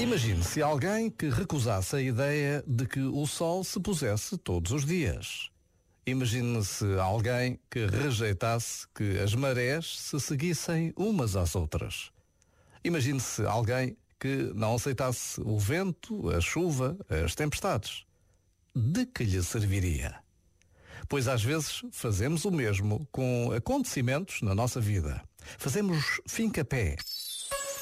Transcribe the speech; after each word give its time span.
Imagine 0.00 0.44
se 0.44 0.62
alguém 0.62 1.10
que 1.10 1.28
recusasse 1.28 1.96
a 1.96 2.00
ideia 2.00 2.62
de 2.66 2.86
que 2.86 3.00
o 3.00 3.26
sol 3.26 3.64
se 3.64 3.80
pusesse 3.80 4.38
todos 4.38 4.70
os 4.70 4.84
dias. 4.86 5.50
Imagine-se 6.06 6.84
alguém 7.00 7.58
que 7.68 7.84
rejeitasse 7.84 8.86
que 8.94 9.18
as 9.18 9.34
marés 9.34 9.98
se 9.98 10.20
seguissem 10.20 10.92
umas 10.96 11.34
às 11.34 11.56
outras. 11.56 12.12
Imagine-se 12.84 13.44
alguém 13.44 13.96
que 14.20 14.52
não 14.54 14.76
aceitasse 14.76 15.40
o 15.40 15.58
vento, 15.58 16.30
a 16.30 16.40
chuva, 16.40 16.96
as 17.24 17.34
tempestades. 17.34 18.04
De 18.74 19.04
que 19.04 19.24
lhe 19.24 19.42
serviria? 19.42 20.14
Pois 21.08 21.26
às 21.26 21.42
vezes 21.42 21.82
fazemos 21.90 22.44
o 22.44 22.52
mesmo 22.52 23.06
com 23.10 23.50
acontecimentos 23.52 24.42
na 24.42 24.54
nossa 24.54 24.80
vida. 24.80 25.20
Fazemos 25.58 26.20
fim-capé. 26.26 26.96